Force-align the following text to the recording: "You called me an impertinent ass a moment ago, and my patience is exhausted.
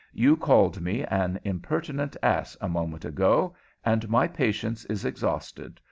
"You 0.13 0.35
called 0.35 0.81
me 0.81 1.05
an 1.05 1.39
impertinent 1.43 2.17
ass 2.23 2.57
a 2.59 2.67
moment 2.67 3.05
ago, 3.05 3.53
and 3.85 4.09
my 4.09 4.27
patience 4.27 4.83
is 4.85 5.05
exhausted. 5.05 5.79